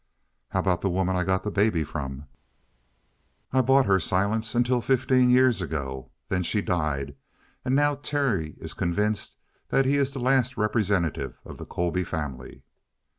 [0.49, 2.25] "How about the woman I got the baby from?"
[3.53, 6.09] "I bought her silence until fifteen years ago.
[6.27, 7.15] Then she died,
[7.63, 9.37] and now Terry is convinced
[9.69, 12.63] that he is the last representative of the Colby family."